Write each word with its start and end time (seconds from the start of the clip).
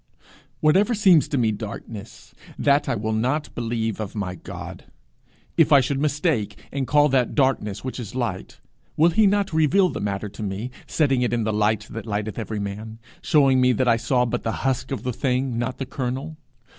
Whatever 0.61 0.95
seems 0.95 1.27
to 1.27 1.37
me 1.37 1.51
darkness, 1.51 2.33
that 2.57 2.89
I 2.89 2.95
will 2.95 3.13
not 3.13 3.53
believe 3.53 3.99
of 3.99 4.15
my 4.15 4.33
God. 4.33 4.85
If 5.57 5.71
I 5.71 5.79
should 5.79 5.99
mistake, 5.99 6.59
and 6.71 6.87
call 6.87 7.07
that 7.09 7.35
darkness 7.35 7.83
which 7.83 7.99
is 7.99 8.15
light, 8.15 8.59
will 8.97 9.11
he 9.11 9.27
not 9.27 9.53
reveal 9.53 9.89
the 9.89 10.01
matter 10.01 10.27
to 10.27 10.41
me, 10.41 10.71
setting 10.87 11.21
it 11.21 11.33
in 11.33 11.43
the 11.43 11.53
light 11.53 11.85
that 11.91 12.07
lighteth 12.07 12.39
every 12.39 12.59
man, 12.59 12.97
showing 13.21 13.61
me 13.61 13.73
that 13.73 13.87
I 13.87 13.97
saw 13.97 14.25
but 14.25 14.41
the 14.41 14.51
husk 14.65 14.89
of 14.89 15.03
the 15.03 15.13
thing, 15.13 15.59
not 15.59 15.77
the 15.77 15.85
kernel? 15.85 16.35